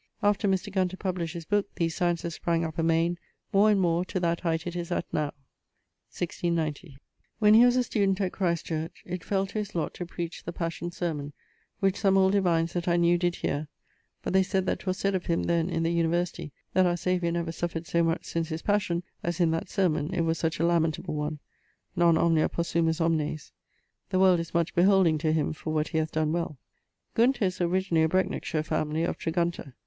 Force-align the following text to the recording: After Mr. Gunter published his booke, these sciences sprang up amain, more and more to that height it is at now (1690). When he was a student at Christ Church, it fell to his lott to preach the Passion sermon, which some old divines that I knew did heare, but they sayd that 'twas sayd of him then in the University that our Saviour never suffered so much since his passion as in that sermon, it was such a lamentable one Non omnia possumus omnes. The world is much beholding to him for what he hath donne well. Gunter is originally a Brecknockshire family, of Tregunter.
After 0.23 0.47
Mr. 0.47 0.71
Gunter 0.73 0.97
published 0.97 1.35
his 1.35 1.45
booke, 1.45 1.75
these 1.75 1.93
sciences 1.93 2.33
sprang 2.33 2.63
up 2.65 2.79
amain, 2.79 3.19
more 3.53 3.69
and 3.69 3.79
more 3.79 4.03
to 4.05 4.19
that 4.19 4.39
height 4.39 4.65
it 4.65 4.75
is 4.75 4.91
at 4.91 5.05
now 5.13 5.31
(1690). 6.09 6.97
When 7.37 7.53
he 7.53 7.63
was 7.63 7.75
a 7.75 7.83
student 7.83 8.19
at 8.19 8.31
Christ 8.31 8.65
Church, 8.65 9.03
it 9.05 9.23
fell 9.23 9.45
to 9.45 9.59
his 9.59 9.75
lott 9.75 9.93
to 9.93 10.07
preach 10.07 10.43
the 10.43 10.51
Passion 10.51 10.89
sermon, 10.89 11.33
which 11.81 11.99
some 11.99 12.17
old 12.17 12.31
divines 12.31 12.73
that 12.73 12.87
I 12.87 12.97
knew 12.97 13.15
did 13.19 13.35
heare, 13.35 13.67
but 14.23 14.33
they 14.33 14.41
sayd 14.41 14.65
that 14.65 14.79
'twas 14.79 14.97
sayd 14.97 15.13
of 15.13 15.27
him 15.27 15.43
then 15.43 15.69
in 15.69 15.83
the 15.83 15.91
University 15.93 16.51
that 16.73 16.87
our 16.87 16.97
Saviour 16.97 17.31
never 17.31 17.51
suffered 17.51 17.85
so 17.85 18.01
much 18.01 18.25
since 18.25 18.49
his 18.49 18.63
passion 18.63 19.03
as 19.21 19.39
in 19.39 19.51
that 19.51 19.69
sermon, 19.69 20.11
it 20.15 20.21
was 20.21 20.39
such 20.39 20.59
a 20.59 20.65
lamentable 20.65 21.13
one 21.13 21.37
Non 21.95 22.17
omnia 22.17 22.49
possumus 22.49 22.99
omnes. 22.99 23.51
The 24.09 24.17
world 24.17 24.39
is 24.39 24.51
much 24.55 24.73
beholding 24.73 25.19
to 25.19 25.31
him 25.31 25.53
for 25.53 25.71
what 25.71 25.89
he 25.89 25.99
hath 25.99 26.13
donne 26.13 26.31
well. 26.31 26.57
Gunter 27.13 27.45
is 27.45 27.61
originally 27.61 28.01
a 28.03 28.09
Brecknockshire 28.09 28.65
family, 28.65 29.03
of 29.03 29.19
Tregunter. 29.19 29.75